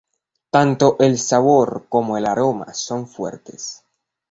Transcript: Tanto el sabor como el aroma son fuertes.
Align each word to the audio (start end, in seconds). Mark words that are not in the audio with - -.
Tanto 0.49 0.95
el 0.97 1.19
sabor 1.19 1.85
como 1.87 2.17
el 2.17 2.25
aroma 2.25 2.73
son 2.73 3.05
fuertes. 3.07 3.83